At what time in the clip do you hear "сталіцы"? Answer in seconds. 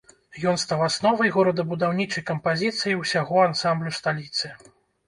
4.01-4.57